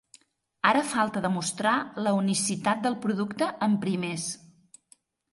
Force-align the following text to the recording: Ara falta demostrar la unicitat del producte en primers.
Ara 0.67 0.79
falta 0.91 1.21
demostrar 1.25 1.73
la 2.07 2.13
unicitat 2.19 2.81
del 2.85 2.97
producte 3.03 3.49
en 3.67 3.75
primers. 3.85 4.25